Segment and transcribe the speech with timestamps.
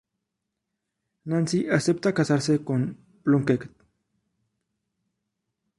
[1.25, 3.69] Nancy acepta casarse con Plunkett.